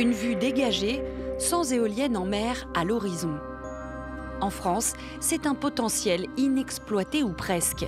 Une 0.00 0.12
vue 0.12 0.34
dégagée, 0.34 1.02
sans 1.38 1.74
éoliennes 1.74 2.16
en 2.16 2.24
mer 2.24 2.66
à 2.72 2.84
l'horizon. 2.84 3.34
En 4.40 4.48
France, 4.48 4.94
c'est 5.20 5.46
un 5.46 5.54
potentiel 5.54 6.24
inexploité 6.38 7.22
ou 7.22 7.34
presque. 7.34 7.84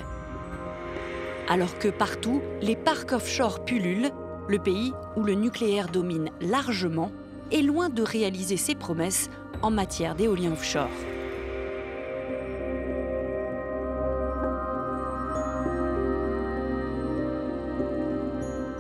Alors 1.49 1.79
que 1.79 1.89
partout, 1.89 2.43
les 2.61 2.77
parcs 2.77 3.13
offshore 3.13 3.65
pullulent, 3.65 4.11
le 4.47 4.59
pays 4.59 4.93
où 5.17 5.23
le 5.23 5.33
nucléaire 5.33 5.89
domine 5.89 6.29
largement 6.43 7.11
est 7.51 7.63
loin 7.63 7.89
de 7.89 8.03
réaliser 8.03 8.59
ses 8.59 8.75
promesses 8.75 9.31
en 9.63 9.71
matière 9.71 10.15
d'éolien 10.15 10.53
offshore. 10.53 10.91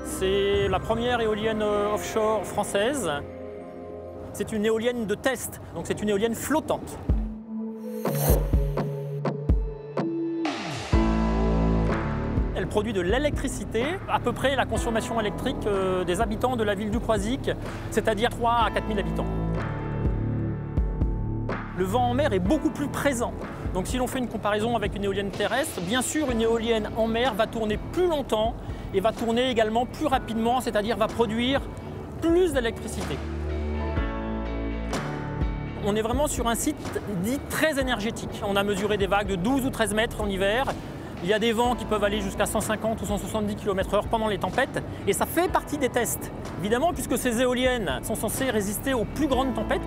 C'est 0.04 0.68
la 0.68 0.80
première 0.80 1.20
éolienne 1.20 1.62
euh, 1.62 1.94
offshore 1.94 2.44
française. 2.44 3.10
C'est 4.32 4.52
une 4.52 4.64
éolienne 4.64 5.06
de 5.06 5.14
test, 5.14 5.60
donc 5.74 5.86
c'est 5.86 6.00
une 6.02 6.08
éolienne 6.08 6.34
flottante. 6.34 6.98
Elle 12.56 12.66
produit 12.66 12.92
de 12.92 13.00
l'électricité, 13.00 13.84
à 14.08 14.18
peu 14.18 14.32
près 14.32 14.56
la 14.56 14.66
consommation 14.66 15.20
électrique 15.20 15.66
euh, 15.66 16.04
des 16.04 16.20
habitants 16.20 16.56
de 16.56 16.64
la 16.64 16.74
ville 16.74 16.90
du 16.90 16.98
Croisic, 16.98 17.50
c'est-à-dire 17.90 18.30
3 18.30 18.52
à 18.66 18.70
4 18.70 18.86
000 18.86 18.98
habitants. 18.98 19.26
Le 21.78 21.84
vent 21.84 22.10
en 22.10 22.14
mer 22.14 22.32
est 22.32 22.38
beaucoup 22.38 22.70
plus 22.70 22.88
présent. 22.88 23.32
Donc 23.74 23.86
si 23.86 23.96
l'on 23.96 24.06
fait 24.06 24.18
une 24.18 24.28
comparaison 24.28 24.76
avec 24.76 24.94
une 24.94 25.04
éolienne 25.04 25.30
terrestre, 25.30 25.80
bien 25.80 26.02
sûr 26.02 26.30
une 26.30 26.42
éolienne 26.42 26.90
en 26.96 27.06
mer 27.06 27.34
va 27.34 27.46
tourner 27.46 27.78
plus 27.92 28.06
longtemps 28.06 28.54
et 28.94 29.00
va 29.00 29.12
tourner 29.12 29.50
également 29.50 29.86
plus 29.86 30.06
rapidement, 30.06 30.60
c'est-à-dire 30.60 30.96
va 30.96 31.06
produire 31.06 31.60
plus 32.20 32.52
d'électricité. 32.52 33.16
On 35.84 35.96
est 35.96 36.02
vraiment 36.02 36.28
sur 36.28 36.46
un 36.46 36.54
site 36.54 37.00
dit 37.24 37.40
très 37.50 37.80
énergétique. 37.80 38.42
On 38.46 38.54
a 38.54 38.62
mesuré 38.62 38.96
des 38.96 39.08
vagues 39.08 39.26
de 39.26 39.34
12 39.34 39.66
ou 39.66 39.70
13 39.70 39.94
mètres 39.94 40.20
en 40.20 40.28
hiver. 40.28 40.66
Il 41.24 41.28
y 41.28 41.32
a 41.32 41.40
des 41.40 41.52
vents 41.52 41.74
qui 41.74 41.84
peuvent 41.84 42.04
aller 42.04 42.20
jusqu'à 42.20 42.46
150 42.46 43.02
ou 43.02 43.04
170 43.04 43.56
km/h 43.56 44.08
pendant 44.08 44.28
les 44.28 44.38
tempêtes. 44.38 44.82
Et 45.08 45.12
ça 45.12 45.26
fait 45.26 45.50
partie 45.50 45.78
des 45.78 45.88
tests. 45.88 46.30
Évidemment, 46.60 46.92
puisque 46.92 47.18
ces 47.18 47.40
éoliennes 47.40 48.00
sont 48.04 48.14
censées 48.14 48.50
résister 48.50 48.94
aux 48.94 49.04
plus 49.04 49.26
grandes 49.26 49.54
tempêtes. 49.54 49.82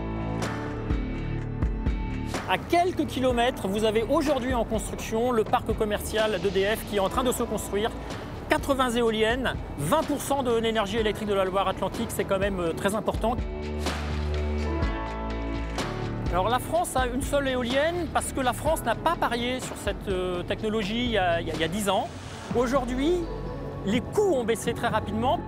À 2.49 2.57
quelques 2.57 3.07
kilomètres, 3.07 3.67
vous 3.67 3.85
avez 3.85 4.03
aujourd'hui 4.03 4.53
en 4.53 4.65
construction 4.65 5.31
le 5.31 5.43
parc 5.43 5.73
commercial 5.77 6.39
d'EDF 6.41 6.85
qui 6.89 6.97
est 6.97 6.99
en 6.99 7.09
train 7.09 7.23
de 7.23 7.31
se 7.31 7.43
construire 7.43 7.89
80 8.55 8.91
éoliennes, 8.91 9.53
20% 9.81 10.45
de 10.45 10.57
l'énergie 10.57 10.95
électrique 10.95 11.27
de 11.27 11.33
la 11.33 11.43
Loire-Atlantique, 11.43 12.07
c'est 12.07 12.23
quand 12.23 12.39
même 12.39 12.61
euh, 12.61 12.71
très 12.71 12.95
important. 12.95 13.35
Alors 16.31 16.47
la 16.47 16.59
France 16.59 16.95
a 16.95 17.05
une 17.07 17.21
seule 17.21 17.49
éolienne 17.49 18.07
parce 18.13 18.31
que 18.31 18.39
la 18.39 18.53
France 18.53 18.81
n'a 18.85 18.95
pas 18.95 19.17
parié 19.19 19.59
sur 19.59 19.75
cette 19.83 20.07
euh, 20.07 20.41
technologie 20.43 21.03
il 21.03 21.11
y, 21.11 21.17
a, 21.17 21.41
il 21.41 21.47
y 21.47 21.63
a 21.65 21.67
10 21.67 21.89
ans. 21.89 22.07
Aujourd'hui, 22.55 23.15
les 23.85 23.99
coûts 23.99 24.35
ont 24.35 24.45
baissé 24.45 24.73
très 24.73 24.87
rapidement. 24.87 25.41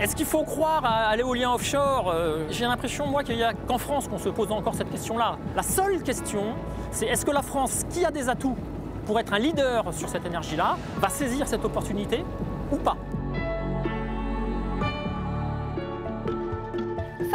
Est-ce 0.00 0.14
qu'il 0.14 0.26
faut 0.26 0.44
croire 0.44 0.84
à, 0.84 1.16
l'éolien 1.16 1.52
offshore 1.52 2.12
euh, 2.14 2.46
J'ai 2.48 2.66
l'impression, 2.66 3.08
moi, 3.08 3.24
qu'il 3.24 3.34
n'y 3.34 3.42
a 3.42 3.54
qu'en 3.54 3.78
France 3.78 4.06
qu'on 4.06 4.18
se 4.18 4.28
pose 4.28 4.52
encore 4.52 4.76
cette 4.76 4.90
question-là. 4.92 5.36
La 5.56 5.64
seule 5.64 6.00
question, 6.04 6.44
c'est 6.92 7.06
est-ce 7.06 7.26
que 7.26 7.32
la 7.32 7.42
France, 7.42 7.82
qui 7.90 8.04
a 8.04 8.12
des 8.12 8.28
atouts 8.28 8.56
pour 9.06 9.18
être 9.20 9.32
un 9.32 9.38
leader 9.38 9.94
sur 9.94 10.08
cette 10.08 10.26
énergie-là, 10.26 10.76
va 10.98 11.08
saisir 11.08 11.46
cette 11.46 11.64
opportunité 11.64 12.24
ou 12.72 12.76
pas 12.76 12.96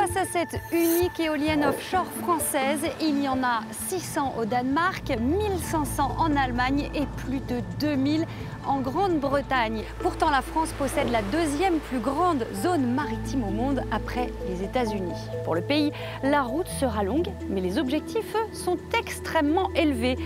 Face 0.02 0.18
à 0.18 0.26
cette 0.26 0.60
unique 0.72 1.20
éolienne 1.20 1.64
offshore 1.64 2.08
française, 2.24 2.80
il 3.00 3.22
y 3.22 3.30
en 3.30 3.44
a 3.44 3.60
600 3.88 4.34
au 4.40 4.46
Danemark, 4.46 5.16
1500 5.16 6.16
en 6.18 6.36
Allemagne 6.36 6.90
et 6.96 7.06
plus 7.18 7.40
de 7.42 7.62
2000 7.80 8.26
en 8.66 8.80
Grande-Bretagne. 8.80 9.84
Pourtant, 10.00 10.32
la 10.32 10.42
France 10.42 10.72
possède 10.74 11.12
la 11.12 11.22
deuxième 11.22 11.78
plus 11.78 12.00
grande 12.00 12.48
zone 12.64 12.96
maritime 12.96 13.44
au 13.44 13.52
monde 13.52 13.84
après 13.92 14.32
les 14.50 14.64
États-Unis. 14.64 15.14
Pour 15.44 15.54
le 15.54 15.62
pays, 15.62 15.92
la 16.24 16.42
route 16.42 16.68
sera 16.68 17.04
longue, 17.04 17.30
mais 17.50 17.62
les 17.62 17.78
objectifs, 17.78 18.36
sont 18.54 18.78
extrêmement 18.98 19.70
élevés. 19.76 20.18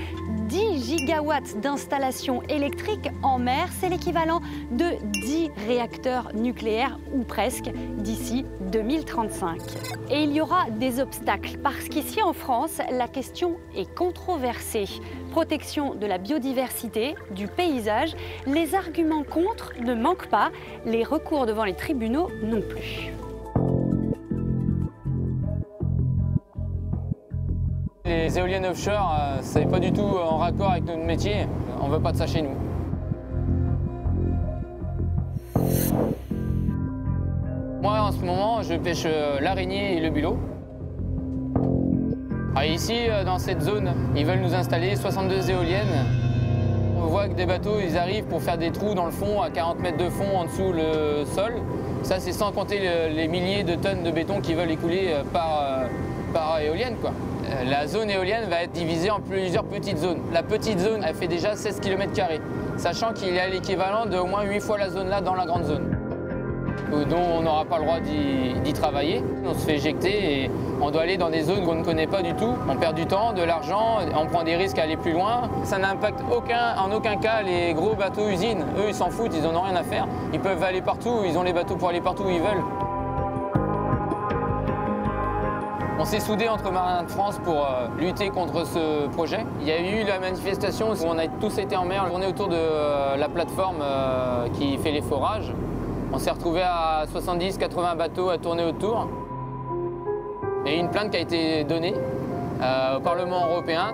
10 0.48 0.86
gigawatts 0.86 1.60
d'installations 1.60 2.42
électriques 2.44 3.10
en 3.24 3.40
mer, 3.40 3.68
c'est 3.80 3.90
l'équivalent 3.90 4.42
de 4.72 4.92
10 5.22 5.50
réacteurs 5.68 6.32
nucléaires 6.34 6.98
ou 7.14 7.24
presque 7.24 7.70
d'ici 7.98 8.46
2035. 8.72 9.65
Et 10.10 10.24
il 10.24 10.34
y 10.34 10.42
aura 10.42 10.70
des 10.70 11.00
obstacles 11.00 11.58
parce 11.64 11.90
qu'ici 11.90 12.22
en 12.22 12.34
France, 12.34 12.80
la 12.92 13.08
question 13.08 13.58
est 13.76 13.92
controversée. 13.94 14.86
Protection 15.32 15.96
de 15.96 16.06
la 16.06 16.18
biodiversité, 16.18 17.16
du 17.32 17.48
paysage, 17.48 18.16
les 18.46 18.76
arguments 18.76 19.24
contre 19.24 19.74
ne 19.82 19.96
manquent 19.96 20.28
pas, 20.28 20.52
les 20.86 21.04
recours 21.04 21.46
devant 21.46 21.64
les 21.64 21.74
tribunaux 21.74 22.30
non 22.44 22.62
plus. 22.62 23.12
Les 28.06 28.38
éoliennes 28.38 28.68
offshore, 28.68 29.16
euh, 29.20 29.40
c'est 29.42 29.66
pas 29.66 29.80
du 29.80 29.92
tout 29.92 30.02
en 30.02 30.38
raccord 30.38 30.72
avec 30.72 30.86
notre 30.86 31.04
métier. 31.04 31.48
On 31.82 31.88
veut 31.88 32.00
pas 32.00 32.12
de 32.12 32.18
ça 32.18 32.28
chez 32.28 32.44
nous. 32.44 32.56
Moi, 37.86 38.00
en 38.02 38.12
ce 38.12 38.18
moment, 38.18 38.64
je 38.64 38.74
pêche 38.74 39.04
euh, 39.06 39.40
l'araignée 39.40 39.96
et 39.96 40.00
le 40.00 40.10
bulot. 40.10 40.40
Ah, 42.56 42.66
ici, 42.66 42.96
euh, 42.98 43.24
dans 43.24 43.38
cette 43.38 43.62
zone, 43.62 43.94
ils 44.16 44.26
veulent 44.26 44.40
nous 44.40 44.56
installer 44.56 44.96
62 44.96 45.52
éoliennes. 45.52 46.08
On 46.98 47.06
voit 47.06 47.28
que 47.28 47.36
des 47.36 47.46
bateaux, 47.46 47.78
ils 47.80 47.96
arrivent 47.96 48.26
pour 48.26 48.42
faire 48.42 48.58
des 48.58 48.72
trous 48.72 48.96
dans 48.96 49.06
le 49.06 49.12
fond, 49.12 49.40
à 49.40 49.52
40 49.52 49.82
mètres 49.82 50.04
de 50.04 50.10
fond 50.10 50.36
en 50.36 50.46
dessous 50.46 50.74
le 50.74 51.26
sol. 51.26 51.62
Ça, 52.02 52.20
c'est 52.20 52.32
sans 52.32 52.52
compter 52.52 52.80
les 53.14 53.28
milliers 53.28 53.64
de 53.64 53.76
tonnes 53.76 54.02
de 54.02 54.10
béton 54.10 54.42
qui 54.42 54.56
veulent 54.56 54.72
écouler 54.72 55.14
par, 55.32 55.84
par 56.34 56.60
éolienne. 56.62 56.96
Euh, 57.04 57.70
la 57.70 57.86
zone 57.86 58.10
éolienne 58.10 58.50
va 58.50 58.64
être 58.64 58.72
divisée 58.72 59.12
en 59.12 59.20
plusieurs 59.20 59.64
petites 59.64 60.00
zones. 60.00 60.22
La 60.34 60.42
petite 60.42 60.80
zone, 60.80 61.06
elle 61.08 61.14
fait 61.14 61.28
déjà 61.28 61.56
16 61.56 61.82
km, 61.82 62.12
sachant 62.78 63.14
qu'il 63.14 63.36
y 63.36 63.40
a 63.40 63.48
l'équivalent 63.48 64.08
de 64.08 64.18
au 64.18 64.26
moins 64.26 64.42
8 64.42 64.60
fois 64.60 64.80
la 64.80 64.90
zone 64.90 65.10
là 65.10 65.22
dans 65.22 65.36
la 65.36 65.46
grande 65.46 65.66
zone 65.66 65.95
dont 66.92 67.38
on 67.38 67.42
n'aura 67.42 67.66
pas 67.66 67.78
le 67.78 67.84
droit 67.84 68.00
d'y 68.00 68.74
travailler. 68.74 69.24
On 69.46 69.54
se 69.54 69.60
fait 69.60 69.76
éjecter 69.76 70.44
et 70.44 70.52
on 70.82 70.92
doit 70.92 71.02
aller 71.02 71.18
dans 71.18 71.30
des 71.30 71.44
zones 71.44 71.64
qu'on 71.66 71.76
ne 71.76 71.84
connaît 71.84 72.08
pas 72.08 72.22
du 72.22 72.34
tout. 72.36 72.54
On 72.70 72.76
perd 72.76 72.96
du 72.96 73.06
temps, 73.06 73.34
de 73.34 73.44
l'argent, 73.44 74.00
on 74.16 74.26
prend 74.26 74.44
des 74.44 74.56
risques 74.56 74.80
à 74.80 74.84
aller 74.84 74.98
plus 74.98 75.14
loin. 75.14 75.50
Ça 75.64 75.78
n'impacte 75.78 76.22
aucun, 76.36 76.76
en 76.78 76.92
aucun 76.92 77.18
cas 77.18 77.42
les 77.42 77.74
gros 77.74 77.96
bateaux 77.96 78.28
usines. 78.28 78.66
Eux, 78.78 78.90
ils 78.90 78.96
s'en 78.96 79.10
foutent, 79.10 79.34
ils 79.36 79.44
n'en 79.44 79.56
ont 79.56 79.62
rien 79.64 79.76
à 79.76 79.84
faire. 79.84 80.08
Ils 80.34 80.40
peuvent 80.40 80.64
aller 80.64 80.82
partout, 80.82 81.22
ils 81.26 81.38
ont 81.38 81.44
les 81.44 81.54
bateaux 81.54 81.76
pour 81.76 81.90
aller 81.90 82.02
partout 82.02 82.24
où 82.24 82.30
ils 82.30 82.42
veulent. 82.42 82.64
On 85.98 86.04
s'est 86.04 86.20
soudé 86.20 86.50
entre 86.50 86.72
marins 86.72 87.04
de 87.04 87.10
France 87.10 87.40
pour 87.44 87.66
euh, 87.66 87.88
lutter 87.98 88.30
contre 88.30 88.68
ce 88.68 89.08
projet. 89.08 89.46
Il 89.62 89.68
y 89.68 89.72
a 89.72 89.80
eu 89.80 90.04
la 90.06 90.20
manifestation 90.20 90.92
où 90.92 90.96
on 91.06 91.18
a 91.18 91.28
tous 91.28 91.58
été 91.58 91.76
en 91.76 91.86
mer. 91.86 92.06
On 92.14 92.22
est 92.22 92.28
autour 92.28 92.48
de 92.48 92.56
euh, 92.56 93.16
la 93.16 93.30
plateforme 93.30 93.78
euh, 93.82 94.48
qui 94.50 94.78
fait 94.78 94.92
les 94.92 95.02
forages. 95.02 95.52
On 96.16 96.18
s'est 96.18 96.32
retrouvé 96.32 96.62
à 96.62 97.04
70-80 97.14 97.98
bateaux 97.98 98.30
à 98.30 98.38
tourner 98.38 98.64
autour. 98.64 99.10
Eu 100.66 100.70
une 100.70 100.90
plainte 100.90 101.12
qui 101.12 101.18
a 101.18 101.20
été 101.20 101.66
donnée 101.66 101.94
au 102.96 103.02
Parlement 103.02 103.48
européen. 103.52 103.94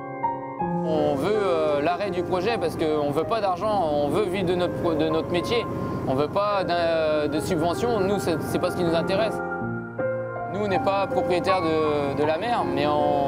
On 0.85 1.15
veut 1.15 1.81
l'arrêt 1.81 2.11
du 2.11 2.21
projet 2.21 2.59
parce 2.59 2.75
qu'on 2.75 3.07
ne 3.07 3.11
veut 3.11 3.23
pas 3.23 3.41
d'argent, 3.41 3.89
on 3.91 4.09
veut 4.09 4.25
vivre 4.25 4.45
de 4.45 4.53
notre, 4.53 5.31
métier. 5.31 5.65
On 6.07 6.13
ne 6.13 6.19
veut 6.19 6.27
pas 6.27 6.63
de 6.63 7.39
subventions, 7.39 7.99
nous, 8.01 8.19
ce 8.19 8.29
n'est 8.29 8.59
pas 8.59 8.69
ce 8.69 8.77
qui 8.77 8.83
nous 8.83 8.95
intéresse. 8.95 9.41
Nous, 10.53 10.59
on 10.63 10.67
n'est 10.67 10.77
pas 10.77 11.07
propriétaire 11.07 11.61
de, 11.63 12.23
la 12.23 12.37
mer, 12.37 12.63
mais 12.63 12.85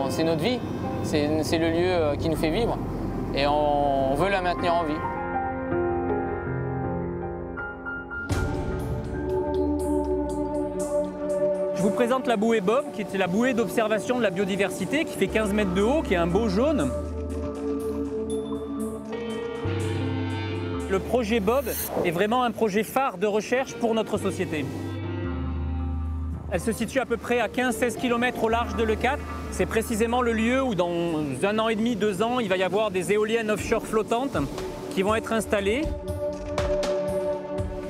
c'est 0.10 0.24
notre 0.24 0.44
vie. 0.44 0.60
C'est 1.02 1.58
le 1.58 1.70
lieu 1.72 1.90
euh, 1.90 2.16
qui 2.16 2.30
nous 2.30 2.38
fait 2.38 2.52
vivre 2.52 2.78
et 3.36 3.48
on 3.48 4.14
veut 4.14 4.30
la 4.30 4.42
maintenir 4.42 4.76
en 4.76 4.84
vie. 4.84 4.94
Présente 11.94 12.28
la 12.28 12.38
bouée 12.38 12.60
Bob, 12.60 12.86
qui 12.94 13.02
est 13.02 13.18
la 13.18 13.28
bouée 13.28 13.54
d'observation 13.54 14.18
de 14.18 14.24
la 14.24 14.32
biodiversité, 14.32 15.06
qui 15.06 15.16
fait 15.16 15.28
15 15.28 15.54
mètres 15.54 15.74
de 15.74 15.82
haut, 15.82 16.02
qui 16.02 16.16
est 16.16 16.18
un 16.18 16.28
beau 16.28 16.50
jaune. 16.50 16.90
Le 20.90 21.00
projet 21.00 21.40
Bob 21.40 21.66
est 22.04 22.12
vraiment 22.12 22.44
un 22.44 22.52
projet 22.52 22.84
phare 22.84 23.18
de 23.18 23.28
recherche 23.28 23.76
pour 23.76 23.94
notre 23.94 24.18
société. 24.18 24.66
Elle 26.52 26.60
se 26.60 26.72
situe 26.72 27.00
à 27.00 27.06
peu 27.06 27.18
près 27.18 27.40
à 27.40 27.48
15-16 27.48 27.98
km 27.98 28.44
au 28.44 28.50
large 28.50 28.76
de 28.76 28.84
l'E4. 28.84 29.18
C'est 29.52 29.66
précisément 29.66 30.22
le 30.22 30.34
lieu 30.34 30.62
où 30.62 30.76
dans 30.76 31.24
un 31.44 31.60
an 31.60 31.70
et 31.70 31.76
demi, 31.76 31.96
deux 31.96 32.24
ans, 32.24 32.40
il 32.40 32.50
va 32.50 32.58
y 32.58 32.64
avoir 32.64 32.92
des 32.92 33.12
éoliennes 33.12 33.52
offshore 33.52 33.86
flottantes 33.86 34.38
qui 34.94 35.04
vont 35.04 35.16
être 35.16 35.32
installées. 35.32 35.84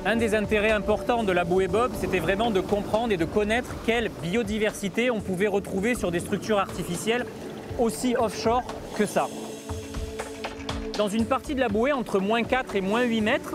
Un 0.06 0.16
des 0.16 0.34
intérêts 0.34 0.70
importants 0.70 1.24
de 1.24 1.32
la 1.32 1.44
bouée 1.44 1.66
Bob, 1.66 1.92
c'était 1.98 2.18
vraiment 2.18 2.50
de 2.50 2.60
comprendre 2.60 3.10
et 3.14 3.16
de 3.16 3.24
connaître 3.24 3.70
quelle 3.86 4.10
biodiversité 4.22 5.10
on 5.10 5.20
pouvait 5.20 5.46
retrouver 5.46 5.94
sur 5.94 6.10
des 6.10 6.20
structures 6.20 6.58
artificielles 6.58 7.24
aussi 7.78 8.14
offshore 8.14 8.62
que 8.98 9.06
ça. 9.06 9.28
Dans 10.98 11.08
une 11.08 11.24
partie 11.24 11.54
de 11.54 11.60
la 11.60 11.70
bouée, 11.70 11.92
entre 11.92 12.18
moins 12.18 12.42
4 12.42 12.76
et 12.76 12.82
moins 12.82 13.02
8 13.02 13.20
mètres, 13.22 13.54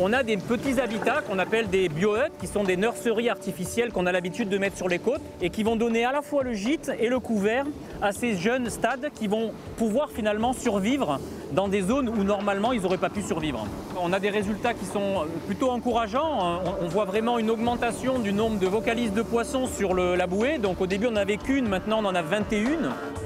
on 0.00 0.14
a 0.14 0.22
des 0.22 0.38
petits 0.38 0.80
habitats 0.80 1.20
qu'on 1.20 1.38
appelle 1.38 1.68
des 1.68 1.90
biohuts, 1.90 2.32
qui 2.40 2.46
sont 2.46 2.64
des 2.64 2.78
nurseries 2.78 3.28
artificielles 3.28 3.92
qu'on 3.92 4.06
a 4.06 4.12
l'habitude 4.12 4.48
de 4.48 4.56
mettre 4.56 4.76
sur 4.78 4.88
les 4.88 4.98
côtes 4.98 5.20
et 5.42 5.50
qui 5.50 5.62
vont 5.62 5.76
donner 5.76 6.06
à 6.06 6.12
la 6.12 6.22
fois 6.22 6.42
le 6.42 6.54
gîte 6.54 6.90
et 6.98 7.08
le 7.08 7.20
couvert 7.20 7.66
à 8.00 8.12
ces 8.12 8.36
jeunes 8.36 8.70
stades 8.70 9.10
qui 9.14 9.28
vont 9.28 9.52
pouvoir 9.76 10.10
finalement 10.10 10.54
survivre 10.54 11.20
dans 11.52 11.68
des 11.68 11.82
zones 11.82 12.08
où 12.08 12.24
normalement 12.24 12.72
ils 12.72 12.80
n'auraient 12.80 12.96
pas 12.96 13.10
pu 13.10 13.20
survivre. 13.20 13.66
On 14.00 14.12
a 14.14 14.20
des 14.20 14.30
résultats 14.30 14.72
qui 14.72 14.86
sont 14.86 15.26
plutôt 15.46 15.70
encourageants. 15.70 16.62
On 16.80 16.88
voit 16.88 17.04
vraiment 17.04 17.38
une 17.38 17.50
augmentation 17.50 18.18
du 18.18 18.32
nombre 18.32 18.58
de 18.58 18.66
vocalises 18.66 19.12
de 19.12 19.22
poissons 19.22 19.66
sur 19.66 19.94
la 19.94 20.26
bouée. 20.26 20.58
Donc 20.58 20.80
au 20.80 20.86
début 20.86 21.08
on 21.08 21.12
n'avait 21.12 21.36
qu'une, 21.36 21.68
maintenant 21.68 22.00
on 22.02 22.06
en 22.06 22.14
a 22.14 22.22
21. 22.22 23.19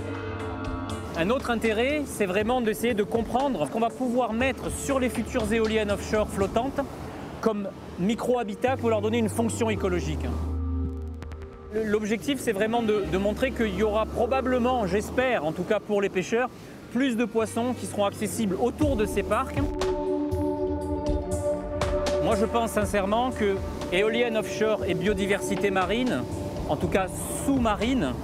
Un 1.16 1.30
autre 1.30 1.52
intérêt, 1.52 2.02
c'est 2.06 2.26
vraiment 2.26 2.60
d'essayer 2.60 2.92
de 2.92 3.04
comprendre 3.04 3.66
ce 3.66 3.70
qu'on 3.70 3.78
va 3.78 3.88
pouvoir 3.88 4.32
mettre 4.32 4.68
sur 4.72 4.98
les 4.98 5.08
futures 5.08 5.52
éoliennes 5.52 5.92
offshore 5.92 6.28
flottantes 6.28 6.80
comme 7.40 7.68
micro-habitat 8.00 8.76
pour 8.76 8.90
leur 8.90 9.00
donner 9.00 9.18
une 9.18 9.28
fonction 9.28 9.70
écologique. 9.70 10.26
L'objectif, 11.72 12.40
c'est 12.40 12.52
vraiment 12.52 12.82
de, 12.82 13.16
montrer 13.16 13.52
qu'il 13.52 13.76
y 13.76 13.84
aura 13.84 14.06
probablement, 14.06 14.88
j'espère, 14.88 15.44
en 15.44 15.52
tout 15.52 15.62
cas 15.62 15.78
pour 15.78 16.02
les 16.02 16.08
pêcheurs, 16.08 16.48
plus 16.92 17.16
de 17.16 17.24
poissons 17.24 17.74
qui 17.78 17.86
seront 17.86 18.06
accessibles 18.06 18.56
autour 18.60 18.96
de 18.96 19.06
ces 19.06 19.22
parcs. 19.22 19.58
Moi, 22.24 22.34
je 22.34 22.44
pense 22.44 22.72
sincèrement 22.72 23.30
que 23.30 23.54
éoliennes 23.92 24.36
offshore 24.36 24.84
et 24.84 24.94
biodiversité 24.94 25.70
marine, 25.70 26.22
en 26.68 26.74
tout 26.74 26.88
cas 26.88 27.06
sous-marine, 27.44 28.14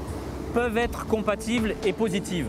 peuvent 0.55 0.79
être 0.79 1.07
compatibles 1.07 1.77
et 1.85 1.93
positives. 1.93 2.49